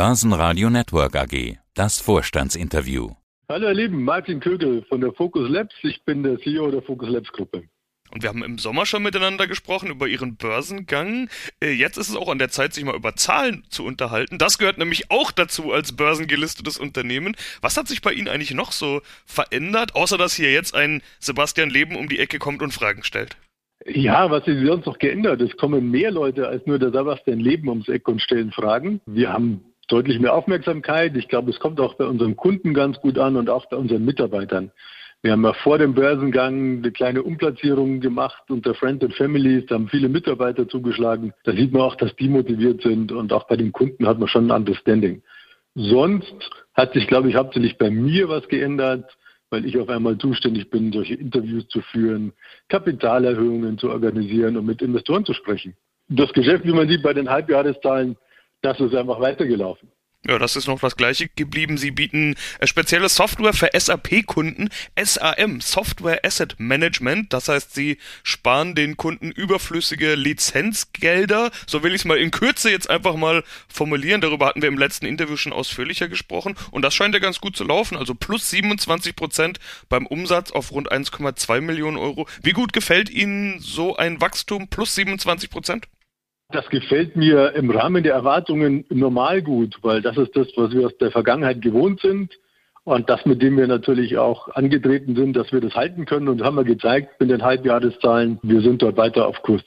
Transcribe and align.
Börsenradio 0.00 0.70
Network 0.70 1.14
AG. 1.14 1.58
Das 1.74 2.00
Vorstandsinterview. 2.00 3.10
Hallo 3.50 3.68
ihr 3.68 3.74
Lieben, 3.74 4.02
Martin 4.02 4.40
Kögel 4.40 4.82
von 4.88 5.02
der 5.02 5.12
Focus 5.12 5.50
Labs. 5.50 5.74
Ich 5.82 6.02
bin 6.06 6.22
der 6.22 6.38
CEO 6.38 6.70
der 6.70 6.80
Focus 6.80 7.10
Labs 7.10 7.30
Gruppe. 7.30 7.64
Und 8.10 8.22
wir 8.22 8.30
haben 8.30 8.42
im 8.42 8.56
Sommer 8.56 8.86
schon 8.86 9.02
miteinander 9.02 9.46
gesprochen 9.46 9.90
über 9.90 10.08
Ihren 10.08 10.36
Börsengang. 10.36 11.28
Äh, 11.62 11.72
jetzt 11.72 11.98
ist 11.98 12.08
es 12.08 12.16
auch 12.16 12.30
an 12.30 12.38
der 12.38 12.48
Zeit, 12.48 12.72
sich 12.72 12.82
mal 12.82 12.96
über 12.96 13.14
Zahlen 13.14 13.64
zu 13.68 13.84
unterhalten. 13.84 14.38
Das 14.38 14.56
gehört 14.56 14.78
nämlich 14.78 15.10
auch 15.10 15.32
dazu 15.32 15.70
als 15.70 15.94
börsengelistetes 15.94 16.78
Unternehmen. 16.78 17.36
Was 17.60 17.76
hat 17.76 17.86
sich 17.86 18.00
bei 18.00 18.14
Ihnen 18.14 18.28
eigentlich 18.28 18.54
noch 18.54 18.72
so 18.72 19.02
verändert, 19.26 19.96
außer 19.96 20.16
dass 20.16 20.32
hier 20.32 20.50
jetzt 20.50 20.74
ein 20.74 21.02
Sebastian 21.18 21.68
Leben 21.68 21.94
um 21.94 22.08
die 22.08 22.20
Ecke 22.20 22.38
kommt 22.38 22.62
und 22.62 22.72
Fragen 22.72 23.04
stellt? 23.04 23.36
Ja, 23.86 24.30
was 24.30 24.46
sich 24.46 24.66
sonst 24.66 24.86
noch 24.86 24.98
geändert? 24.98 25.42
Es 25.42 25.56
kommen 25.58 25.90
mehr 25.90 26.10
Leute 26.10 26.48
als 26.48 26.66
nur 26.66 26.78
der 26.78 26.90
Sebastian 26.90 27.40
Leben 27.40 27.68
ums 27.68 27.88
Eck 27.88 28.08
und 28.08 28.22
stellen 28.22 28.50
Fragen. 28.50 29.02
Wir 29.04 29.32
haben 29.32 29.69
deutlich 29.90 30.18
mehr 30.20 30.34
Aufmerksamkeit. 30.34 31.16
Ich 31.16 31.28
glaube, 31.28 31.50
es 31.50 31.58
kommt 31.58 31.80
auch 31.80 31.94
bei 31.94 32.06
unseren 32.06 32.36
Kunden 32.36 32.74
ganz 32.74 33.00
gut 33.00 33.18
an 33.18 33.36
und 33.36 33.50
auch 33.50 33.66
bei 33.66 33.76
unseren 33.76 34.04
Mitarbeitern. 34.04 34.70
Wir 35.22 35.32
haben 35.32 35.44
ja 35.44 35.52
vor 35.52 35.76
dem 35.76 35.94
Börsengang 35.94 36.78
eine 36.78 36.92
kleine 36.92 37.22
Umplatzierung 37.22 38.00
gemacht 38.00 38.42
unter 38.48 38.74
Friends 38.74 39.04
and 39.04 39.14
Families. 39.14 39.66
Da 39.66 39.74
haben 39.74 39.88
viele 39.88 40.08
Mitarbeiter 40.08 40.66
zugeschlagen. 40.66 41.34
Da 41.44 41.52
sieht 41.52 41.72
man 41.72 41.82
auch, 41.82 41.96
dass 41.96 42.16
die 42.16 42.28
motiviert 42.28 42.80
sind 42.82 43.12
und 43.12 43.30
auch 43.32 43.46
bei 43.46 43.56
den 43.56 43.72
Kunden 43.72 44.06
hat 44.06 44.18
man 44.18 44.28
schon 44.28 44.50
ein 44.50 44.56
Understanding. 44.56 45.22
Sonst 45.74 46.34
hat 46.74 46.94
sich, 46.94 47.06
glaube 47.06 47.28
ich, 47.28 47.36
hauptsächlich 47.36 47.76
bei 47.76 47.90
mir 47.90 48.30
was 48.30 48.48
geändert, 48.48 49.14
weil 49.50 49.66
ich 49.66 49.76
auf 49.78 49.88
einmal 49.90 50.16
zuständig 50.16 50.70
bin, 50.70 50.92
solche 50.92 51.14
Interviews 51.14 51.68
zu 51.68 51.82
führen, 51.82 52.32
Kapitalerhöhungen 52.68 53.76
zu 53.76 53.90
organisieren 53.90 54.56
und 54.56 54.64
mit 54.64 54.80
Investoren 54.80 55.24
zu 55.26 55.34
sprechen. 55.34 55.74
Das 56.08 56.32
Geschäft, 56.32 56.64
wie 56.64 56.72
man 56.72 56.88
sieht 56.88 57.02
bei 57.02 57.12
den 57.12 57.28
Halbjahreszahlen, 57.28 58.16
das 58.62 58.80
ist 58.80 58.94
einfach 58.94 59.20
weitergelaufen. 59.20 59.90
Ja, 60.28 60.38
das 60.38 60.54
ist 60.54 60.66
noch 60.66 60.78
das 60.78 60.96
gleiche 60.96 61.30
geblieben. 61.34 61.78
Sie 61.78 61.90
bieten 61.90 62.34
äh, 62.58 62.66
spezielle 62.66 63.08
Software 63.08 63.54
für 63.54 63.70
SAP-Kunden, 63.72 64.68
SAM, 65.02 65.62
Software 65.62 66.20
Asset 66.22 66.56
Management. 66.58 67.32
Das 67.32 67.48
heißt, 67.48 67.74
sie 67.74 67.96
sparen 68.22 68.74
den 68.74 68.98
Kunden 68.98 69.30
überflüssige 69.30 70.16
Lizenzgelder. 70.16 71.50
So 71.66 71.82
will 71.82 71.94
ich 71.94 72.02
es 72.02 72.04
mal 72.04 72.18
in 72.18 72.30
Kürze 72.30 72.70
jetzt 72.70 72.90
einfach 72.90 73.16
mal 73.16 73.42
formulieren. 73.66 74.20
Darüber 74.20 74.44
hatten 74.44 74.60
wir 74.60 74.68
im 74.68 74.76
letzten 74.76 75.06
Interview 75.06 75.38
schon 75.38 75.54
ausführlicher 75.54 76.08
gesprochen. 76.08 76.54
Und 76.70 76.82
das 76.82 76.92
scheint 76.92 77.14
ja 77.14 77.20
ganz 77.20 77.40
gut 77.40 77.56
zu 77.56 77.64
laufen. 77.64 77.96
Also 77.96 78.14
plus 78.14 78.50
27 78.50 79.16
Prozent 79.16 79.58
beim 79.88 80.06
Umsatz 80.06 80.50
auf 80.50 80.70
rund 80.70 80.92
1,2 80.92 81.62
Millionen 81.62 81.96
Euro. 81.96 82.28
Wie 82.42 82.52
gut 82.52 82.74
gefällt 82.74 83.08
Ihnen 83.08 83.58
so 83.60 83.96
ein 83.96 84.20
Wachstum 84.20 84.68
plus 84.68 84.94
27 84.96 85.48
Prozent? 85.48 85.88
Das 86.52 86.68
gefällt 86.68 87.14
mir 87.14 87.54
im 87.54 87.70
Rahmen 87.70 88.02
der 88.02 88.14
Erwartungen 88.14 88.84
normal 88.88 89.40
gut, 89.40 89.76
weil 89.82 90.02
das 90.02 90.16
ist 90.16 90.36
das, 90.36 90.48
was 90.56 90.72
wir 90.72 90.86
aus 90.86 90.96
der 90.98 91.12
Vergangenheit 91.12 91.62
gewohnt 91.62 92.00
sind 92.00 92.36
und 92.84 93.08
das, 93.08 93.24
mit 93.24 93.40
dem 93.40 93.56
wir 93.56 93.68
natürlich 93.68 94.18
auch 94.18 94.48
angetreten 94.48 95.14
sind, 95.14 95.34
dass 95.34 95.52
wir 95.52 95.60
das 95.60 95.74
halten 95.74 96.06
können 96.06 96.28
und 96.28 96.42
haben 96.42 96.56
wir 96.56 96.64
gezeigt 96.64 97.20
mit 97.20 97.30
den 97.30 97.42
Halbjahreszahlen, 97.42 98.40
wir 98.42 98.62
sind 98.62 98.82
dort 98.82 98.96
weiter 98.96 99.28
auf 99.28 99.42
Kurs. 99.42 99.62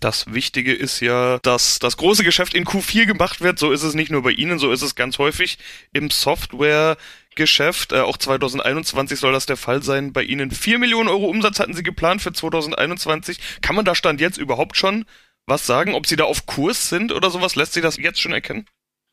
Das 0.00 0.32
Wichtige 0.32 0.72
ist 0.74 1.00
ja, 1.00 1.38
dass 1.42 1.78
das 1.78 1.96
große 1.96 2.22
Geschäft 2.22 2.54
in 2.54 2.64
Q4 2.64 3.06
gemacht 3.06 3.40
wird. 3.40 3.58
So 3.58 3.72
ist 3.72 3.82
es 3.82 3.94
nicht 3.94 4.10
nur 4.10 4.22
bei 4.22 4.30
Ihnen, 4.30 4.58
so 4.58 4.70
ist 4.70 4.82
es 4.82 4.94
ganz 4.94 5.18
häufig 5.18 5.58
im 5.92 6.10
Softwaregeschäft. 6.10 7.92
Äh, 7.92 8.00
auch 8.00 8.16
2021 8.16 9.18
soll 9.18 9.32
das 9.32 9.46
der 9.46 9.56
Fall 9.56 9.82
sein. 9.82 10.12
Bei 10.12 10.22
Ihnen 10.22 10.52
4 10.52 10.78
Millionen 10.78 11.08
Euro 11.08 11.26
Umsatz 11.26 11.58
hatten 11.58 11.74
Sie 11.74 11.82
geplant 11.82 12.22
für 12.22 12.32
2021. 12.32 13.60
Kann 13.60 13.74
man 13.74 13.84
da 13.84 13.96
Stand 13.96 14.20
jetzt 14.20 14.38
überhaupt 14.38 14.76
schon 14.76 15.04
was 15.48 15.66
sagen, 15.66 15.94
ob 15.94 16.06
sie 16.06 16.16
da 16.16 16.24
auf 16.24 16.46
Kurs 16.46 16.88
sind 16.88 17.12
oder 17.12 17.30
sowas? 17.30 17.56
Lässt 17.56 17.72
sich 17.72 17.82
das 17.82 17.96
jetzt 17.96 18.20
schon 18.20 18.32
erkennen? 18.32 18.66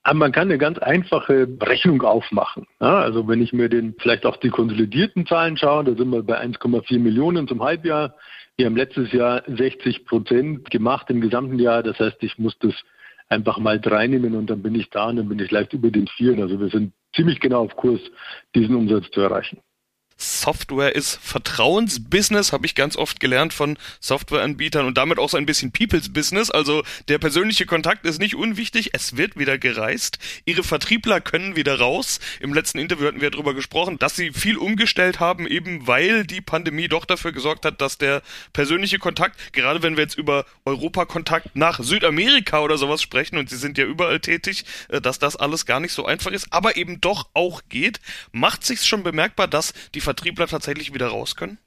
Aber 0.04 0.20
man 0.20 0.32
kann 0.32 0.50
eine 0.50 0.60
ganz 0.60 0.78
einfache 0.78 1.48
Rechnung 1.62 2.04
aufmachen. 2.04 2.68
Ja, 2.80 3.00
also 3.00 3.28
wenn 3.28 3.42
ich 3.42 3.54
mir 3.54 3.70
den 3.70 3.96
vielleicht 3.98 4.26
auch 4.28 4.38
die 4.38 4.50
konsolidierten 4.50 5.26
Zahlen 5.26 5.58
schaue, 5.58 5.84
da 5.84 5.96
sind 5.96 6.12
wir 6.12 6.22
bei 6.22 6.40
1,4 6.40 7.00
Millionen 7.00 7.48
zum 7.48 7.64
Halbjahr. 7.64 8.16
Wir 8.56 8.68
haben 8.68 8.76
letztes 8.76 9.12
Jahr 9.12 9.42
60 9.48 10.06
Prozent 10.06 10.70
gemacht 10.70 11.10
im 11.10 11.22
gesamten 11.22 11.58
Jahr. 11.58 11.82
Das 11.82 12.00
heißt, 12.00 12.18
ich 12.22 12.38
muss 12.38 12.56
das 12.60 12.76
einfach 13.30 13.58
mal 13.58 13.82
reinnehmen 13.84 14.36
und 14.36 14.50
dann 14.50 14.62
bin 14.62 14.76
ich 14.76 14.92
da 14.92 15.08
und 15.10 15.16
dann 15.16 15.28
bin 15.28 15.40
ich 15.40 15.50
leicht 15.50 15.74
über 15.74 15.90
den 15.90 16.08
Vieren. 16.08 16.42
Also 16.42 16.60
wir 16.60 16.70
sind 16.70 16.94
ziemlich 17.16 17.40
genau 17.40 17.64
auf 17.64 17.76
Kurs, 17.76 18.00
diesen 18.54 18.76
Umsatz 18.76 19.10
zu 19.10 19.22
erreichen. 19.22 19.60
Software 20.18 20.96
ist 20.96 21.20
Vertrauensbusiness, 21.22 22.54
habe 22.54 22.66
ich 22.66 22.74
ganz 22.74 22.96
oft 22.96 23.20
gelernt 23.20 23.54
von 23.54 23.78
Softwareanbietern 24.00 24.86
und 24.86 24.98
damit 24.98 25.20
auch 25.20 25.30
so 25.30 25.36
ein 25.36 25.46
bisschen 25.46 25.74
People's 25.74 26.14
Business. 26.14 26.50
Also 26.50 26.84
der 27.10 27.18
persönliche 27.18 27.66
Kontakt 27.66 28.06
ist 28.06 28.20
nicht 28.20 28.36
unwichtig. 28.36 28.92
Es 28.94 29.18
wird 29.18 29.38
wieder 29.38 29.58
gereist. 29.58 30.18
Ihre 30.46 30.64
Vertriebler 30.64 31.20
können 31.20 31.58
wieder 31.58 31.80
raus. 31.80 32.22
Im 32.40 32.54
letzten 32.54 32.78
Interview 32.78 33.08
hatten 33.08 33.20
wir 33.20 33.30
darüber 33.30 33.54
gesprochen, 33.54 34.00
dass 34.00 34.16
sie 34.16 34.32
viel 34.32 34.58
umgestellt 34.58 35.20
haben, 35.20 35.48
eben 35.48 35.86
weil 35.86 36.26
die 36.26 36.42
Pandemie 36.42 36.88
doch 36.88 37.04
dafür 37.04 37.34
gesorgt 37.34 37.66
hat, 37.66 37.82
dass 37.82 37.98
der 37.98 38.22
persönliche 38.54 39.00
Kontakt, 39.00 39.52
gerade 39.52 39.84
wenn 39.84 39.98
wir 39.98 40.04
jetzt 40.04 40.18
über 40.18 40.46
Europakontakt 40.64 41.58
nach 41.58 41.80
Südamerika 41.82 42.62
oder 42.62 42.78
sowas 42.78 43.02
sprechen 43.02 43.38
und 43.38 43.50
sie 43.50 43.58
sind 43.58 43.78
ja 43.78 43.84
überall 43.84 44.22
tätig, 44.22 44.64
äh, 44.88 45.02
dass 45.02 45.20
das 45.20 45.36
alles 45.36 45.66
gar 45.66 45.82
nicht 45.82 45.92
so 45.92 46.06
einfach 46.06 46.32
ist, 46.32 46.48
aber 46.52 46.78
eben 46.78 47.02
doch 47.02 47.28
auch 47.34 47.64
geht, 47.68 48.00
macht 48.32 48.64
sich's 48.64 48.88
schon 48.88 49.04
bemerkbar, 49.04 49.48
dass 49.50 49.74
die 49.94 50.05
Vertriebler 50.06 50.48
tatsächlich 50.48 50.94
wieder 50.94 51.08
raus 51.08 51.36
können? 51.36 51.58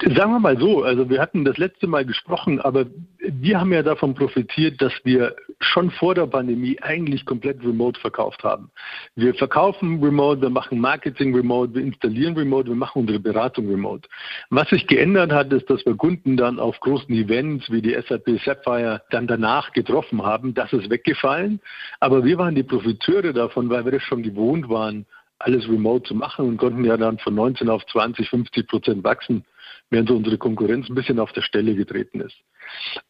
Sagen 0.00 0.30
wir 0.30 0.38
mal 0.38 0.58
so, 0.58 0.84
also 0.84 1.10
wir 1.10 1.20
hatten 1.20 1.44
das 1.44 1.58
letzte 1.58 1.88
Mal 1.88 2.06
gesprochen, 2.06 2.60
aber 2.60 2.86
wir 3.18 3.58
haben 3.58 3.72
ja 3.72 3.82
davon 3.82 4.14
profitiert, 4.14 4.80
dass 4.80 4.92
wir 5.02 5.34
schon 5.58 5.90
vor 5.90 6.14
der 6.14 6.26
Pandemie 6.26 6.78
eigentlich 6.80 7.26
komplett 7.26 7.60
remote 7.64 7.98
verkauft 7.98 8.44
haben. 8.44 8.70
Wir 9.16 9.34
verkaufen 9.34 10.02
remote, 10.02 10.40
wir 10.40 10.50
machen 10.50 10.78
Marketing 10.78 11.34
remote, 11.34 11.74
wir 11.74 11.82
installieren 11.82 12.36
remote, 12.36 12.68
wir 12.68 12.76
machen 12.76 13.00
unsere 13.00 13.18
Beratung 13.18 13.68
remote. 13.68 14.08
Was 14.50 14.68
sich 14.68 14.86
geändert 14.86 15.32
hat, 15.32 15.52
ist, 15.52 15.68
dass 15.68 15.84
wir 15.84 15.96
Kunden 15.96 16.36
dann 16.36 16.60
auf 16.60 16.78
großen 16.78 17.12
Events 17.12 17.68
wie 17.68 17.82
die 17.82 17.94
SAP 17.94 18.40
Sapphire 18.44 19.02
dann 19.10 19.26
danach 19.26 19.72
getroffen 19.72 20.22
haben. 20.22 20.54
Das 20.54 20.72
ist 20.72 20.90
weggefallen. 20.90 21.60
Aber 21.98 22.24
wir 22.24 22.38
waren 22.38 22.54
die 22.54 22.62
Profiteure 22.62 23.32
davon, 23.32 23.68
weil 23.68 23.84
wir 23.84 23.92
das 23.92 24.02
schon 24.02 24.22
gewohnt 24.22 24.68
waren, 24.68 25.06
alles 25.42 25.68
remote 25.68 26.08
zu 26.08 26.14
machen 26.14 26.48
und 26.48 26.56
konnten 26.56 26.84
ja 26.84 26.96
dann 26.96 27.18
von 27.18 27.34
19 27.34 27.68
auf 27.68 27.84
20, 27.86 28.28
50 28.28 28.68
Prozent 28.68 29.04
wachsen, 29.04 29.44
während 29.92 30.08
so 30.08 30.16
unsere 30.16 30.38
Konkurrenz 30.38 30.88
ein 30.88 30.94
bisschen 30.94 31.18
auf 31.18 31.32
der 31.32 31.42
Stelle 31.42 31.74
getreten 31.74 32.20
ist. 32.20 32.34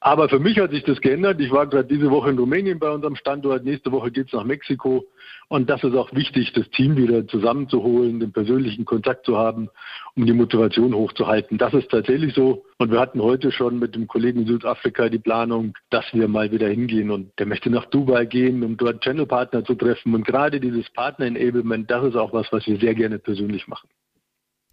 Aber 0.00 0.28
für 0.28 0.40
mich 0.40 0.58
hat 0.58 0.72
sich 0.72 0.82
das 0.82 1.00
geändert. 1.00 1.40
Ich 1.40 1.52
war 1.52 1.66
gerade 1.68 1.88
diese 1.88 2.10
Woche 2.10 2.30
in 2.30 2.38
Rumänien 2.38 2.80
bei 2.80 2.90
unserem 2.90 3.14
Standort. 3.14 3.64
Nächste 3.64 3.92
Woche 3.92 4.10
geht 4.10 4.26
es 4.26 4.32
nach 4.32 4.44
Mexiko. 4.44 5.04
Und 5.48 5.70
das 5.70 5.84
ist 5.84 5.94
auch 5.94 6.12
wichtig, 6.12 6.52
das 6.54 6.68
Team 6.70 6.96
wieder 6.96 7.26
zusammenzuholen, 7.28 8.18
den 8.18 8.32
persönlichen 8.32 8.84
Kontakt 8.84 9.26
zu 9.26 9.36
haben, 9.36 9.68
um 10.16 10.26
die 10.26 10.32
Motivation 10.32 10.92
hochzuhalten. 10.94 11.56
Das 11.56 11.72
ist 11.72 11.90
tatsächlich 11.90 12.34
so. 12.34 12.64
Und 12.78 12.90
wir 12.90 12.98
hatten 12.98 13.22
heute 13.22 13.52
schon 13.52 13.78
mit 13.78 13.94
dem 13.94 14.08
Kollegen 14.08 14.40
in 14.40 14.46
Südafrika 14.46 15.08
die 15.08 15.18
Planung, 15.18 15.74
dass 15.90 16.06
wir 16.12 16.26
mal 16.26 16.50
wieder 16.50 16.68
hingehen. 16.68 17.10
Und 17.10 17.38
der 17.38 17.46
möchte 17.46 17.70
nach 17.70 17.86
Dubai 17.86 18.24
gehen, 18.24 18.64
um 18.64 18.76
dort 18.76 19.04
Channel-Partner 19.04 19.64
zu 19.64 19.76
treffen. 19.76 20.14
Und 20.14 20.26
gerade 20.26 20.58
dieses 20.58 20.90
Partner-Enablement, 20.90 21.88
das 21.88 22.06
ist 22.06 22.16
auch 22.16 22.32
was, 22.32 22.50
was 22.50 22.66
wir 22.66 22.78
sehr 22.78 22.94
gerne 22.94 23.20
persönlich 23.20 23.68
machen. 23.68 23.88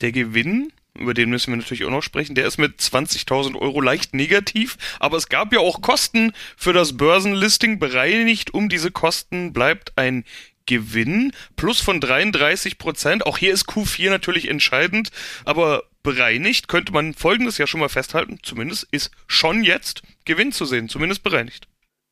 Der 0.02 0.12
Gewinn 0.12 0.70
über 1.00 1.14
den 1.14 1.30
müssen 1.30 1.52
wir 1.52 1.58
natürlich 1.58 1.86
auch 1.86 1.92
noch 1.92 2.04
sprechen. 2.04 2.36
Der 2.36 2.46
ist 2.46 2.58
mit 2.58 2.80
20.000 2.80 3.56
Euro 3.56 3.82
leicht 3.82 4.14
negativ, 4.14 4.78
aber 5.00 5.18
es 5.18 5.30
gab 5.30 5.54
ja 5.54 5.60
auch 5.60 5.82
Kosten 5.82 6.34
für 6.58 6.74
das 6.74 6.98
Börsenlisting. 6.98 7.80
Bereinigt 7.80 8.54
um 8.54 8.70
diese 8.70 8.92
Kosten 8.92 9.54
bleibt 9.54 9.94
ein 9.98 10.26
Gewinn 10.66 11.32
plus 11.56 11.82
von 11.82 12.00
33 12.00 12.78
Prozent. 12.78 13.26
Auch 13.26 13.38
hier 13.38 13.52
ist 13.52 13.68
Q4 13.68 14.10
natürlich 14.10 14.48
entscheidend, 14.50 15.10
aber 15.44 15.84
bereinigt 16.04 16.68
könnte 16.68 16.94
man 16.94 17.14
Folgendes 17.14 17.58
ja 17.58 17.66
schon 17.66 17.80
mal 17.80 17.90
festhalten. 17.90 18.40
Zumindest 18.44 18.88
ist 18.92 19.12
schon 19.28 19.64
jetzt 19.64 20.04
Gewinn 20.26 20.52
zu 20.52 20.66
sehen, 20.66 20.88
zumindest 20.88 21.24
bereinigt. 21.24 21.68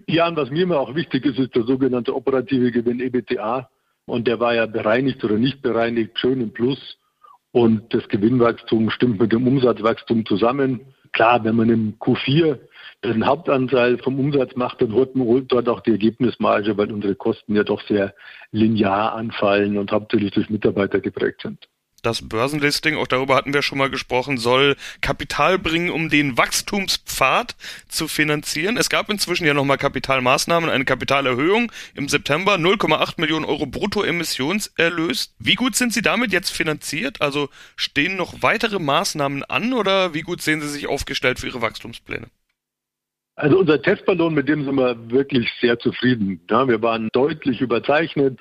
Ja, 0.08 0.28
und 0.28 0.38
was 0.38 0.50
mir 0.50 0.64
immer 0.64 0.80
auch 0.80 0.96
wichtig 0.96 1.26
ist, 1.26 1.38
ist 1.38 1.56
der 1.56 1.64
sogenannte 1.64 2.16
operative 2.16 2.72
Gewinn 2.72 3.00
EBTA. 3.00 3.70
Und 4.06 4.28
der 4.28 4.40
war 4.40 4.56
ja 4.56 4.66
bereinigt 4.66 5.24
oder 5.24 5.38
nicht 5.38 5.62
bereinigt, 5.62 6.18
schön 6.18 6.42
im 6.42 6.52
Plus. 6.54 6.98
Und 7.58 7.92
das 7.92 8.08
Gewinnwachstum 8.08 8.92
stimmt 8.92 9.20
mit 9.20 9.32
dem 9.32 9.48
Umsatzwachstum 9.48 10.28
zusammen. 10.28 10.94
Klar, 11.12 11.44
wenn 11.44 11.56
man 11.56 11.72
im 11.72 11.98
Q4 11.98 12.60
den 13.04 13.26
Hauptanteil 13.26 13.98
vom 13.98 14.20
Umsatz 14.20 14.56
macht, 14.56 14.80
dann 14.80 14.94
holt 14.94 15.16
man 15.16 15.48
dort 15.48 15.68
auch 15.68 15.80
die 15.80 15.90
Ergebnismarge, 15.90 16.78
weil 16.78 16.92
unsere 16.92 17.16
Kosten 17.16 17.56
ja 17.56 17.64
doch 17.64 17.82
sehr 17.88 18.14
linear 18.52 19.16
anfallen 19.16 19.80
und 19.80 19.92
hauptsächlich 19.92 20.34
durch 20.34 20.52
Mitarbeiter 20.52 21.00
geprägt 21.00 21.42
sind 21.42 21.68
das 22.08 22.28
Börsenlisting, 22.28 22.96
auch 22.98 23.08
darüber 23.08 23.36
hatten 23.36 23.54
wir 23.54 23.62
schon 23.62 23.78
mal 23.78 23.90
gesprochen, 23.90 24.38
soll 24.38 24.76
Kapital 25.02 25.60
bringen, 25.60 25.90
um 25.90 26.10
den 26.10 26.38
Wachstumspfad 26.38 27.56
zu 27.90 28.08
finanzieren. 28.08 28.78
Es 28.78 28.90
gab 28.90 29.10
inzwischen 29.10 29.46
ja 29.46 29.54
nochmal 29.54 29.78
Kapitalmaßnahmen, 29.78 30.70
eine 30.70 30.86
Kapitalerhöhung 30.86 31.72
im 31.96 32.08
September, 32.08 32.56
0,8 32.56 33.16
Millionen 33.18 33.46
Euro 33.46 33.66
Bruttoemissionserlös. 33.66 35.36
Wie 35.40 35.56
gut 35.56 35.76
sind 35.76 35.94
Sie 35.94 36.02
damit 36.02 36.32
jetzt 36.32 36.52
finanziert? 36.52 37.22
Also 37.22 37.50
stehen 37.76 38.16
noch 38.16 38.42
weitere 38.42 38.80
Maßnahmen 38.80 39.44
an 39.44 39.74
oder 39.74 40.14
wie 40.14 40.22
gut 40.22 40.42
sehen 40.42 40.62
Sie 40.62 40.70
sich 40.70 40.88
aufgestellt 40.88 41.40
für 41.40 41.48
Ihre 41.48 41.62
Wachstumspläne? 41.62 42.30
Also 43.40 43.60
unser 43.60 43.80
Testballon, 43.80 44.34
mit 44.34 44.50
dem 44.50 44.66
sind 44.66 44.74
wir 44.76 44.98
wirklich 45.12 45.48
sehr 45.62 45.78
zufrieden. 45.78 46.42
Ja, 46.50 46.68
wir 46.68 46.82
waren 46.82 47.08
deutlich 47.14 47.62
überzeichnet. 47.62 48.40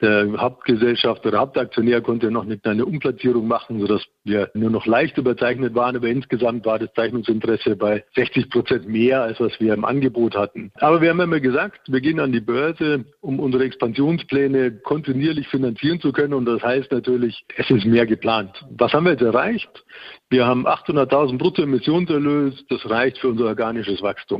Der 0.00 0.26
Hauptgesellschafter, 0.38 1.30
der 1.30 1.40
Hauptaktionär 1.40 2.00
konnte 2.00 2.30
noch 2.30 2.44
eine 2.44 2.56
kleine 2.56 2.86
Umplatzierung 2.86 3.46
machen, 3.46 3.78
sodass 3.78 4.02
wir 4.24 4.48
nur 4.54 4.70
noch 4.70 4.86
leicht 4.86 5.18
überzeichnet 5.18 5.74
waren. 5.74 5.96
Aber 5.96 6.08
insgesamt 6.08 6.64
war 6.64 6.78
das 6.78 6.90
Zeichnungsinteresse 6.94 7.76
bei 7.76 8.04
60 8.14 8.48
Prozent 8.48 8.88
mehr, 8.88 9.22
als 9.22 9.38
was 9.38 9.52
wir 9.60 9.74
im 9.74 9.84
Angebot 9.84 10.34
hatten. 10.34 10.72
Aber 10.76 11.02
wir 11.02 11.10
haben 11.10 11.20
immer 11.20 11.40
gesagt, 11.40 11.80
wir 11.88 12.00
gehen 12.00 12.18
an 12.18 12.32
die 12.32 12.40
Börse, 12.40 13.04
um 13.20 13.40
unsere 13.40 13.64
Expansionspläne 13.64 14.78
kontinuierlich 14.78 15.46
finanzieren 15.48 16.00
zu 16.00 16.10
können. 16.10 16.32
Und 16.32 16.46
das 16.46 16.62
heißt 16.62 16.90
natürlich, 16.90 17.44
es 17.58 17.68
ist 17.68 17.84
mehr 17.84 18.06
geplant. 18.06 18.64
Was 18.78 18.94
haben 18.94 19.04
wir 19.04 19.12
jetzt 19.12 19.22
erreicht? 19.22 19.84
Wir 20.30 20.46
haben 20.46 20.66
800.000 20.66 21.36
Bruttoemissionserlös. 21.36 22.64
Das 22.70 22.88
reicht 22.88 23.18
für 23.18 23.28
unser 23.28 23.46
organisches 23.46 24.00
Wachstum. 24.00 24.37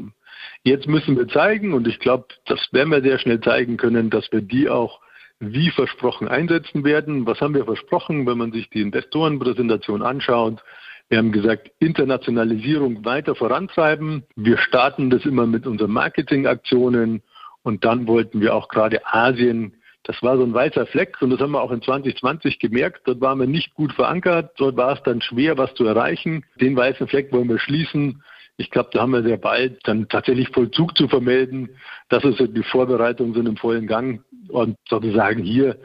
Jetzt 0.62 0.86
müssen 0.86 1.16
wir 1.16 1.28
zeigen, 1.28 1.72
und 1.72 1.86
ich 1.86 1.98
glaube, 1.98 2.26
das 2.46 2.60
werden 2.72 2.90
wir 2.90 3.02
sehr 3.02 3.18
schnell 3.18 3.40
zeigen 3.40 3.76
können, 3.76 4.10
dass 4.10 4.30
wir 4.32 4.40
die 4.40 4.68
auch 4.68 5.00
wie 5.40 5.70
versprochen 5.70 6.28
einsetzen 6.28 6.84
werden. 6.84 7.26
Was 7.26 7.40
haben 7.40 7.54
wir 7.54 7.64
versprochen, 7.64 8.26
wenn 8.26 8.38
man 8.38 8.52
sich 8.52 8.68
die 8.70 8.80
Investorenpräsentation 8.80 10.02
anschaut? 10.02 10.62
Wir 11.08 11.18
haben 11.18 11.32
gesagt, 11.32 11.70
Internationalisierung 11.78 13.04
weiter 13.04 13.34
vorantreiben. 13.34 14.24
Wir 14.36 14.58
starten 14.58 15.10
das 15.10 15.24
immer 15.24 15.46
mit 15.46 15.66
unseren 15.66 15.92
Marketingaktionen 15.92 17.22
und 17.62 17.84
dann 17.84 18.06
wollten 18.06 18.40
wir 18.40 18.54
auch 18.54 18.68
gerade 18.68 19.00
Asien 19.06 19.78
das 20.08 20.22
war 20.22 20.38
so 20.38 20.42
ein 20.42 20.54
weißer 20.54 20.86
Fleck 20.86 21.20
und 21.20 21.28
das 21.28 21.40
haben 21.40 21.50
wir 21.50 21.60
auch 21.60 21.70
in 21.70 21.82
2020 21.82 22.58
gemerkt. 22.58 23.02
Dort 23.04 23.20
waren 23.20 23.40
wir 23.40 23.46
nicht 23.46 23.74
gut 23.74 23.92
verankert. 23.92 24.52
Dort 24.56 24.74
war 24.78 24.94
es 24.94 25.02
dann 25.02 25.20
schwer, 25.20 25.58
was 25.58 25.74
zu 25.74 25.84
erreichen. 25.84 26.46
Den 26.58 26.74
weißen 26.74 27.06
Fleck 27.08 27.30
wollen 27.30 27.50
wir 27.50 27.58
schließen. 27.58 28.22
Ich 28.60 28.70
glaube, 28.70 28.90
da 28.92 29.02
haben 29.02 29.12
wir 29.12 29.22
sehr 29.22 29.36
bald 29.36 29.78
dann 29.84 30.08
tatsächlich 30.08 30.48
Vollzug 30.50 30.96
zu 30.96 31.06
vermelden. 31.06 31.70
Das 32.08 32.24
ist 32.24 32.40
die 32.40 32.64
Vorbereitungen 32.64 33.32
sind 33.32 33.46
im 33.46 33.56
vollen 33.56 33.86
Gang 33.86 34.24
und 34.48 34.76
sozusagen 34.88 35.44
hier 35.44 35.78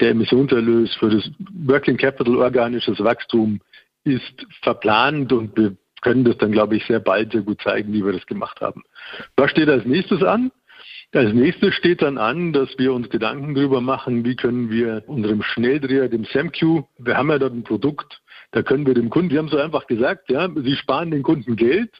der 0.00 0.10
Emissionserlös 0.10 0.94
für 0.94 1.10
das 1.10 1.28
Working 1.66 1.96
Capital 1.96 2.36
organisches 2.36 3.02
Wachstum 3.02 3.60
ist 4.04 4.46
verplant 4.62 5.32
und 5.32 5.56
wir 5.56 5.76
können 6.02 6.24
das 6.24 6.38
dann, 6.38 6.52
glaube 6.52 6.76
ich, 6.76 6.84
sehr 6.86 7.00
bald 7.00 7.32
sehr 7.32 7.42
gut 7.42 7.60
zeigen, 7.62 7.92
wie 7.92 8.04
wir 8.04 8.12
das 8.12 8.26
gemacht 8.26 8.60
haben. 8.60 8.84
Was 9.36 9.50
steht 9.50 9.68
als 9.68 9.84
nächstes 9.84 10.22
an? 10.22 10.52
Als 11.12 11.34
nächstes 11.34 11.74
steht 11.74 12.00
dann 12.00 12.16
an, 12.16 12.52
dass 12.52 12.78
wir 12.78 12.92
uns 12.92 13.10
Gedanken 13.10 13.56
darüber 13.56 13.80
machen, 13.80 14.24
wie 14.24 14.36
können 14.36 14.70
wir 14.70 15.02
unserem 15.08 15.42
Schnelldreher, 15.42 16.08
dem 16.08 16.24
SamQ, 16.24 16.84
wir 16.98 17.16
haben 17.16 17.30
ja 17.30 17.40
dort 17.40 17.54
ein 17.54 17.64
Produkt, 17.64 18.22
da 18.52 18.62
können 18.62 18.86
wir 18.86 18.94
dem 18.94 19.10
Kunden, 19.10 19.30
wir 19.30 19.40
haben 19.40 19.48
so 19.48 19.58
einfach 19.58 19.88
gesagt, 19.88 20.30
ja, 20.30 20.48
sie 20.54 20.76
sparen 20.76 21.10
den 21.10 21.24
Kunden 21.24 21.56
Geld 21.56 21.90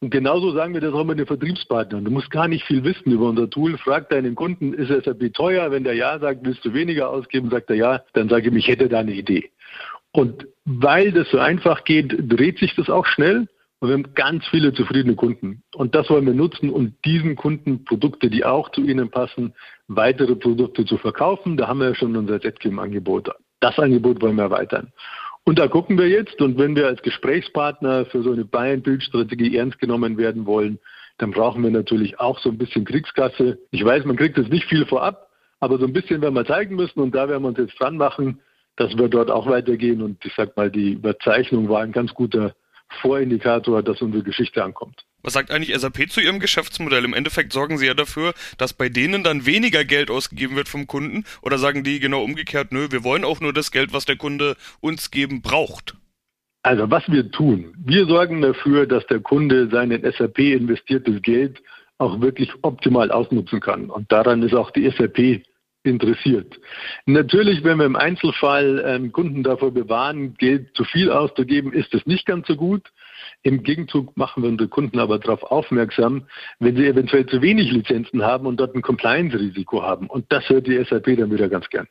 und 0.00 0.10
genauso 0.10 0.52
sagen 0.52 0.74
wir 0.74 0.80
das 0.80 0.94
auch 0.94 1.04
mit 1.04 1.18
den 1.18 1.26
Vertriebspartnern. 1.26 2.04
Du 2.04 2.10
musst 2.10 2.30
gar 2.30 2.46
nicht 2.46 2.64
viel 2.64 2.84
wissen 2.84 3.10
über 3.10 3.28
unser 3.28 3.50
Tool. 3.50 3.76
Frag 3.78 4.08
deinen 4.10 4.36
Kunden, 4.36 4.72
ist 4.72 4.88
SAP 4.88 5.34
teuer? 5.34 5.72
Wenn 5.72 5.82
der 5.82 5.94
Ja 5.94 6.18
sagt, 6.20 6.44
willst 6.44 6.64
du 6.64 6.72
weniger 6.72 7.10
ausgeben? 7.10 7.50
Sagt 7.50 7.68
er 7.70 7.76
Ja, 7.76 8.02
dann 8.12 8.28
sage 8.28 8.48
ich, 8.48 8.54
ich 8.54 8.68
hätte 8.68 8.88
da 8.88 9.00
eine 9.00 9.12
Idee. 9.12 9.50
Und 10.12 10.46
weil 10.64 11.10
das 11.10 11.28
so 11.30 11.38
einfach 11.38 11.84
geht, 11.84 12.14
dreht 12.16 12.58
sich 12.58 12.76
das 12.76 12.88
auch 12.88 13.06
schnell. 13.06 13.48
Und 13.80 13.88
wir 13.88 13.94
haben 13.94 14.14
ganz 14.14 14.46
viele 14.48 14.72
zufriedene 14.72 15.16
Kunden. 15.16 15.62
Und 15.74 15.94
das 15.94 16.08
wollen 16.10 16.26
wir 16.26 16.34
nutzen, 16.34 16.70
um 16.70 16.94
diesen 17.04 17.36
Kunden 17.36 17.84
Produkte, 17.84 18.30
die 18.30 18.44
auch 18.44 18.70
zu 18.70 18.82
ihnen 18.82 19.10
passen, 19.10 19.54
weitere 19.88 20.36
Produkte 20.36 20.84
zu 20.84 20.96
verkaufen. 20.98 21.56
Da 21.56 21.68
haben 21.68 21.80
wir 21.80 21.88
ja 21.88 21.94
schon 21.94 22.16
unser 22.16 22.40
ZKIM-Angebot. 22.40 23.30
Das 23.60 23.78
Angebot 23.78 24.22
wollen 24.22 24.36
wir 24.36 24.44
erweitern. 24.44 24.92
Und 25.48 25.58
da 25.58 25.66
gucken 25.66 25.96
wir 25.96 26.08
jetzt. 26.08 26.42
Und 26.42 26.58
wenn 26.58 26.76
wir 26.76 26.86
als 26.86 27.00
Gesprächspartner 27.00 28.04
für 28.04 28.22
so 28.22 28.32
eine 28.32 28.44
Buy-and-Build-Strategie 28.44 29.56
ernst 29.56 29.78
genommen 29.78 30.18
werden 30.18 30.44
wollen, 30.44 30.78
dann 31.16 31.30
brauchen 31.30 31.62
wir 31.62 31.70
natürlich 31.70 32.20
auch 32.20 32.38
so 32.38 32.50
ein 32.50 32.58
bisschen 32.58 32.84
Kriegskasse. 32.84 33.58
Ich 33.70 33.82
weiß, 33.82 34.04
man 34.04 34.16
kriegt 34.16 34.36
jetzt 34.36 34.50
nicht 34.50 34.66
viel 34.66 34.84
vorab, 34.84 35.30
aber 35.60 35.78
so 35.78 35.86
ein 35.86 35.94
bisschen 35.94 36.20
werden 36.20 36.34
wir 36.34 36.44
zeigen 36.44 36.76
müssen. 36.76 37.00
Und 37.00 37.14
da 37.14 37.30
werden 37.30 37.44
wir 37.44 37.48
uns 37.48 37.56
jetzt 37.56 37.80
dran 37.80 37.96
machen, 37.96 38.40
dass 38.76 38.94
wir 38.98 39.08
dort 39.08 39.30
auch 39.30 39.46
weitergehen. 39.46 40.02
Und 40.02 40.22
ich 40.22 40.34
sag 40.36 40.54
mal, 40.54 40.70
die 40.70 40.92
Überzeichnung 40.92 41.70
war 41.70 41.80
ein 41.80 41.92
ganz 41.92 42.12
guter 42.12 42.54
Vorindikator, 43.00 43.82
dass 43.82 44.02
unsere 44.02 44.24
Geschichte 44.24 44.62
ankommt. 44.62 45.06
Was 45.28 45.34
sagt 45.34 45.50
eigentlich 45.50 45.78
SAP 45.78 46.08
zu 46.08 46.22
ihrem 46.22 46.40
Geschäftsmodell? 46.40 47.04
Im 47.04 47.12
Endeffekt 47.12 47.52
sorgen 47.52 47.76
sie 47.76 47.84
ja 47.84 47.92
dafür, 47.92 48.32
dass 48.56 48.72
bei 48.72 48.88
denen 48.88 49.22
dann 49.22 49.44
weniger 49.44 49.84
Geld 49.84 50.10
ausgegeben 50.10 50.56
wird 50.56 50.70
vom 50.70 50.86
Kunden 50.86 51.24
oder 51.42 51.58
sagen 51.58 51.84
die 51.84 52.00
genau 52.00 52.22
umgekehrt, 52.22 52.72
nö, 52.72 52.86
wir 52.90 53.04
wollen 53.04 53.24
auch 53.24 53.38
nur 53.42 53.52
das 53.52 53.70
Geld, 53.70 53.92
was 53.92 54.06
der 54.06 54.16
Kunde 54.16 54.56
uns 54.80 55.10
geben 55.10 55.42
braucht? 55.42 55.96
Also 56.62 56.90
was 56.90 57.06
wir 57.08 57.30
tun, 57.30 57.74
wir 57.76 58.06
sorgen 58.06 58.40
dafür, 58.40 58.86
dass 58.86 59.06
der 59.08 59.20
Kunde 59.20 59.68
sein 59.70 59.90
in 59.90 60.10
SAP 60.10 60.38
investiertes 60.38 61.20
Geld 61.20 61.60
auch 61.98 62.22
wirklich 62.22 62.50
optimal 62.62 63.10
ausnutzen 63.10 63.60
kann. 63.60 63.90
Und 63.90 64.10
daran 64.10 64.42
ist 64.42 64.54
auch 64.54 64.70
die 64.70 64.88
SAP 64.88 65.42
interessiert. 65.82 66.58
Natürlich, 67.04 67.62
wenn 67.64 67.76
wir 67.76 67.84
im 67.84 67.96
Einzelfall 67.96 68.82
ähm, 68.86 69.12
Kunden 69.12 69.42
davor 69.42 69.72
bewahren, 69.72 70.32
Geld 70.38 70.74
zu 70.74 70.84
viel 70.84 71.12
auszugeben, 71.12 71.74
ist 71.74 71.92
es 71.92 72.06
nicht 72.06 72.24
ganz 72.24 72.46
so 72.46 72.56
gut. 72.56 72.90
Im 73.48 73.62
Gegenzug 73.62 74.14
machen 74.14 74.42
wir 74.42 74.50
unsere 74.50 74.68
Kunden 74.68 74.98
aber 74.98 75.18
darauf 75.18 75.42
aufmerksam, 75.42 76.26
wenn 76.58 76.76
sie 76.76 76.86
eventuell 76.86 77.24
zu 77.24 77.40
wenig 77.40 77.70
Lizenzen 77.72 78.22
haben 78.22 78.44
und 78.44 78.60
dort 78.60 78.74
ein 78.74 78.82
Compliance-Risiko 78.82 79.82
haben. 79.82 80.06
Und 80.06 80.26
das 80.28 80.46
hört 80.50 80.66
die 80.66 80.76
SAP 80.84 81.16
dann 81.16 81.30
wieder 81.30 81.48
ganz 81.48 81.66
gern. 81.70 81.88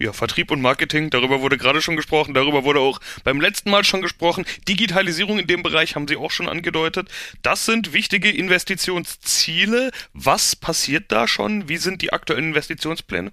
Ja, 0.00 0.12
Vertrieb 0.12 0.50
und 0.50 0.60
Marketing, 0.60 1.08
darüber 1.10 1.42
wurde 1.42 1.58
gerade 1.58 1.80
schon 1.80 1.94
gesprochen, 1.94 2.34
darüber 2.34 2.64
wurde 2.64 2.80
auch 2.80 2.98
beim 3.22 3.40
letzten 3.40 3.70
Mal 3.70 3.84
schon 3.84 4.02
gesprochen. 4.02 4.44
Digitalisierung 4.68 5.38
in 5.38 5.46
dem 5.46 5.62
Bereich 5.62 5.94
haben 5.94 6.08
Sie 6.08 6.16
auch 6.16 6.32
schon 6.32 6.48
angedeutet. 6.48 7.08
Das 7.40 7.66
sind 7.66 7.92
wichtige 7.92 8.28
Investitionsziele. 8.28 9.92
Was 10.12 10.56
passiert 10.56 11.12
da 11.12 11.28
schon? 11.28 11.68
Wie 11.68 11.76
sind 11.76 12.02
die 12.02 12.12
aktuellen 12.12 12.48
Investitionspläne? 12.48 13.30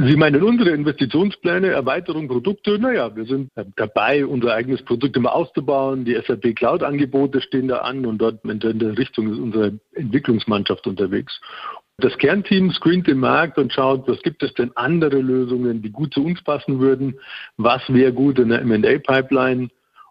Sie 0.00 0.14
meinen 0.14 0.44
unsere 0.44 0.70
Investitionspläne, 0.70 1.70
Erweiterung, 1.70 2.28
Produkte? 2.28 2.78
Naja, 2.78 3.16
wir 3.16 3.24
sind 3.24 3.50
dabei, 3.74 4.24
unser 4.24 4.54
eigenes 4.54 4.80
Produkt 4.84 5.16
immer 5.16 5.34
auszubauen. 5.34 6.04
Die 6.04 6.14
SAP 6.14 6.54
Cloud-Angebote 6.54 7.40
stehen 7.40 7.66
da 7.66 7.78
an 7.78 8.06
und 8.06 8.18
dort 8.18 8.44
in 8.44 8.60
der 8.60 8.96
Richtung 8.96 9.32
ist 9.32 9.40
unsere 9.40 9.80
Entwicklungsmannschaft 9.94 10.86
unterwegs. 10.86 11.40
Das 11.96 12.16
Kernteam 12.16 12.70
screent 12.70 13.08
den 13.08 13.18
Markt 13.18 13.58
und 13.58 13.72
schaut, 13.72 14.06
was 14.06 14.22
gibt 14.22 14.44
es 14.44 14.54
denn 14.54 14.70
andere 14.76 15.18
Lösungen, 15.18 15.82
die 15.82 15.90
gut 15.90 16.14
zu 16.14 16.24
uns 16.24 16.40
passen 16.44 16.78
würden, 16.78 17.18
was 17.56 17.82
wäre 17.92 18.12
gut 18.12 18.38
in 18.38 18.50
der 18.50 18.60
M&A-Pipeline. 18.60 19.68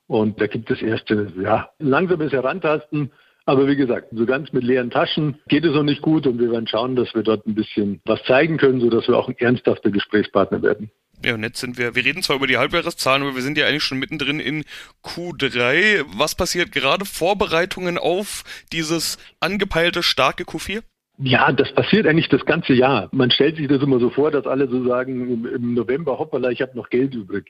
Und 0.08 0.42
da 0.42 0.48
gibt 0.48 0.70
es 0.70 0.82
erste, 0.82 1.32
ja, 1.42 1.70
langsames 1.80 2.34
Herantasten. 2.34 3.14
Aber 3.48 3.66
wie 3.66 3.78
gesagt, 3.78 4.10
so 4.12 4.26
ganz 4.26 4.52
mit 4.52 4.66
leeren 4.66 4.92
Taschen 4.92 5.40
geht 5.48 5.64
es 5.64 5.74
noch 5.74 5.84
nicht 5.84 6.02
gut 6.02 6.28
und 6.28 6.38
wir 6.38 6.52
werden 6.52 6.68
schauen, 6.68 6.98
dass 6.98 7.16
wir 7.16 7.24
dort 7.24 7.48
ein 7.48 7.56
bisschen 7.56 8.02
was 8.04 8.22
zeigen 8.26 8.58
können, 8.58 8.82
sodass 8.82 9.08
wir 9.08 9.18
auch 9.18 9.30
ein 9.30 9.38
ernsthafter 9.38 9.90
Gesprächspartner 9.90 10.62
werden. 10.62 10.92
Ja, 11.24 11.34
und 11.34 11.44
jetzt 11.44 11.62
sind 11.62 11.78
wir, 11.78 11.96
wir 11.96 12.04
reden 12.04 12.22
zwar 12.24 12.36
über 12.36 12.46
die 12.46 12.58
Halbjahreszahlen, 12.58 13.24
aber 13.24 13.36
wir 13.36 13.42
sind 13.42 13.58
ja 13.58 13.66
eigentlich 13.66 13.86
schon 13.86 14.00
mittendrin 14.00 14.42
in 14.42 14.66
Q3. 15.02 16.04
Was 16.18 16.36
passiert 16.36 16.74
gerade? 16.74 17.06
Vorbereitungen 17.06 17.98
auf 17.98 18.44
dieses 18.74 19.18
angepeilte 19.40 20.04
starke 20.04 20.44
Q4? 20.44 20.84
Ja, 21.20 21.54
das 21.54 21.74
passiert 21.74 22.06
eigentlich 22.06 22.28
das 22.28 22.46
ganze 22.46 22.74
Jahr. 22.74 23.08
Man 23.14 23.32
stellt 23.32 23.56
sich 23.56 23.70
das 23.70 23.82
immer 23.82 24.00
so 24.00 24.10
vor, 24.10 24.30
dass 24.30 24.46
alle 24.46 24.68
so 24.68 24.86
sagen, 24.86 25.46
im 25.56 25.74
November, 25.74 26.20
hoppala, 26.20 26.50
ich 26.50 26.62
habe 26.62 26.76
noch 26.76 26.90
Geld 26.90 27.16
übrig. 27.16 27.50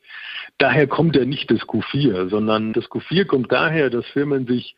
Daher 0.59 0.85
kommt 0.85 1.15
ja 1.15 1.25
nicht 1.25 1.49
das 1.49 1.61
Q4, 1.61 2.29
sondern 2.29 2.71
das 2.73 2.85
Q4 2.85 3.25
kommt 3.25 3.51
daher, 3.51 3.89
dass 3.89 4.05
Firmen 4.05 4.45
sich 4.45 4.75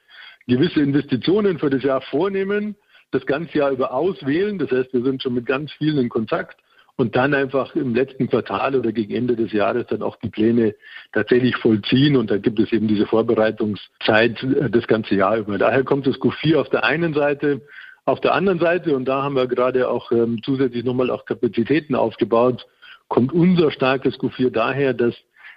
gewisse 0.50 0.82
Investitionen 0.82 1.60
für 1.60 1.70
das 1.70 1.84
Jahr 1.84 2.02
vornehmen, 2.02 2.76
das 3.12 3.26
ganze 3.26 3.58
Jahr 3.58 3.72
über 3.72 3.94
auswählen. 3.94 4.60
Das 4.60 4.72
heißt, 4.72 4.94
wir 4.94 5.04
sind 5.04 5.24
schon 5.24 5.34
mit 5.36 5.46
ganz 5.46 5.72
vielen 5.74 5.98
in 5.98 6.10
Kontakt 6.10 6.60
und 6.98 7.16
dann 7.16 7.34
einfach 7.34 7.76
im 7.76 7.96
letzten 7.96 8.28
Quartal 8.28 8.76
oder 8.76 8.92
gegen 8.92 9.16
Ende 9.16 9.38
des 9.38 9.54
Jahres 9.54 9.88
dann 9.88 10.02
auch 10.02 10.18
die 10.18 10.30
Pläne 10.30 10.76
tatsächlich 11.14 11.56
vollziehen. 11.56 12.18
Und 12.18 12.30
da 12.30 12.38
gibt 12.38 12.60
es 12.60 12.74
eben 12.74 12.90
diese 12.90 13.08
Vorbereitungszeit 13.08 14.44
äh, 14.44 14.70
das 14.70 14.86
ganze 14.88 15.16
Jahr 15.16 15.38
über. 15.38 15.58
Daher 15.58 15.86
kommt 15.86 16.06
das 16.06 16.16
Q4 16.16 16.58
auf 16.58 16.70
der 16.70 16.84
einen 16.84 17.14
Seite 17.14 17.62
auf 18.10 18.22
der 18.22 18.34
anderen 18.34 18.60
Seite, 18.60 18.96
und 18.96 19.06
da 19.06 19.22
haben 19.22 19.36
wir 19.36 19.46
gerade 19.46 19.88
auch 19.88 20.12
ähm, 20.12 20.42
zusätzlich 20.44 20.84
nochmal 20.84 21.12
auch 21.12 21.26
Kapazitäten 21.26 21.94
aufgebaut, 21.96 22.66
kommt 23.08 23.32
unser 23.32 23.72
starkes 23.72 24.16
Q4 24.20 24.50
daher, 24.50 24.94
dass 24.94 25.14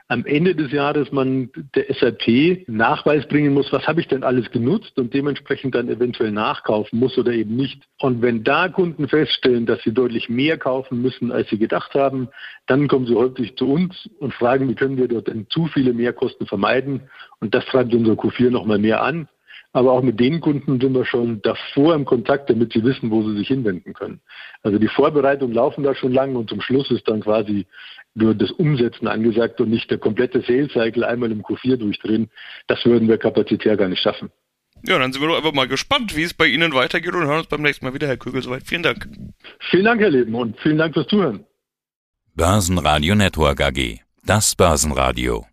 am 0.09 0.27
Ende 0.27 0.55
des 0.55 0.73
Jahres 0.73 1.11
man 1.13 1.51
der 1.75 1.93
SAP 1.95 2.69
Nachweis 2.69 3.27
bringen 3.29 3.55
muss, 3.55 3.73
was 3.73 3.87
habe 3.87 4.01
ich 4.01 4.09
denn 4.09 4.25
alles 4.25 4.51
genutzt 4.51 4.99
und 4.99 5.15
dementsprechend 5.15 5.75
dann 5.75 5.89
eventuell 5.89 6.33
nachkaufen 6.33 6.99
muss 6.99 7.17
oder 7.19 7.33
eben 7.33 7.57
nicht. 7.57 7.83
Und 8.01 8.23
wenn 8.23 8.45
da 8.45 8.69
Kunden 8.69 9.09
feststellen, 9.09 9.67
dass 9.67 9.83
sie 9.83 9.93
deutlich 9.93 10.29
mehr 10.29 10.59
kaufen 10.59 11.01
müssen, 11.03 11.33
als 11.33 11.49
sie 11.49 11.59
gedacht 11.59 11.95
haben, 11.95 12.29
dann 12.67 12.89
kommen 12.89 13.07
sie 13.07 13.15
häufig 13.15 13.57
zu 13.57 13.67
uns 13.69 14.09
und 14.19 14.35
fragen, 14.35 14.69
wie 14.69 14.75
können 14.75 14.97
wir 14.97 15.09
dort 15.09 15.29
denn 15.29 15.47
zu 15.49 15.67
viele 15.67 15.93
Mehrkosten 15.93 16.47
vermeiden. 16.47 17.03
Und 17.41 17.55
das 17.55 17.65
treibt 17.67 17.95
unser 17.95 18.13
Q4 18.13 18.51
nochmal 18.51 18.79
mehr 18.79 19.03
an. 19.03 19.29
Aber 19.73 19.93
auch 19.93 20.03
mit 20.03 20.21
den 20.21 20.41
Kunden 20.41 20.81
sind 20.81 20.95
wir 20.95 21.07
schon 21.07 21.41
davor 21.43 21.95
im 21.95 22.05
Kontakt, 22.05 22.51
damit 22.51 22.73
sie 22.73 22.85
wissen, 22.85 23.11
wo 23.11 23.23
sie 23.23 23.37
sich 23.39 23.49
hinwenden 23.49 23.95
können. 23.95 24.21
Also 24.63 24.79
die 24.79 24.89
Vorbereitungen 24.89 25.55
laufen 25.55 25.83
da 25.83 25.95
schon 25.95 26.13
lang 26.13 26.37
und 26.37 26.51
zum 26.51 26.61
Schluss 26.61 26.91
ist 26.91 27.09
dann 27.09 27.23
quasi 27.23 27.67
nur 28.15 28.35
das 28.35 28.51
Umsetzen 28.51 29.09
angesagt 29.09 29.61
und 29.61 29.71
nicht 29.71 29.91
der 29.91 29.99
komplette 29.99 30.43
Sales 30.43 30.73
Cycle 30.73 31.05
einmal 31.05 31.33
im 31.33 31.43
Q4 31.43 31.77
durchdrehen. 31.77 32.29
Das 32.67 32.85
würden 32.85 33.09
wir 33.09 33.17
kapazitär 33.17 33.77
gar 33.77 33.89
nicht 33.89 34.03
schaffen. 34.03 34.31
Ja, 34.85 34.99
dann 34.99 35.13
sind 35.13 35.23
wir 35.23 35.29
doch 35.29 35.37
einfach 35.37 35.53
mal 35.53 35.69
gespannt, 35.69 36.17
wie 36.17 36.25
es 36.25 36.35
bei 36.35 36.47
Ihnen 36.47 36.75
weitergeht 36.75 37.15
und 37.15 37.27
hören 37.27 37.39
uns 37.39 37.47
beim 37.47 37.63
nächsten 37.63 37.87
Mal 37.87 37.95
wieder, 37.95 38.09
Herr 38.09 38.17
Kögel. 38.17 38.43
Soweit 38.43 38.65
vielen 38.65 38.83
Dank. 38.83 39.09
Vielen 39.71 39.85
Dank, 39.85 40.01
Herr 40.01 40.11
Leben, 40.11 40.35
und 40.35 40.59
vielen 40.61 40.79
Dank 40.79 40.95
fürs 40.95 41.07
Zuhören. 41.07 41.47
Börsenradio 42.35 43.15
Network 43.15 43.61
AG. 43.61 44.01
Das 44.25 44.57
Börsenradio. 44.57 45.47